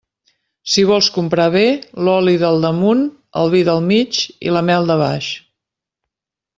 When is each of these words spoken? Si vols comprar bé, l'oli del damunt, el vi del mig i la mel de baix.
Si 0.75 0.85
vols 0.91 1.09
comprar 1.17 1.45
bé, 1.55 1.61
l'oli 2.07 2.33
del 2.45 2.57
damunt, 2.65 3.05
el 3.45 3.55
vi 3.55 3.63
del 3.71 3.85
mig 3.93 4.23
i 4.49 4.57
la 4.59 4.67
mel 4.73 4.93
de 4.95 5.01
baix. 5.07 5.33